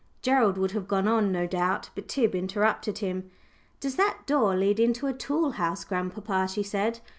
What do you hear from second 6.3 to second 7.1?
she said.